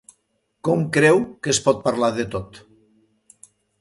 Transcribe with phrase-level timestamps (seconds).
[0.69, 2.59] Com creu que es pot parlar de tot?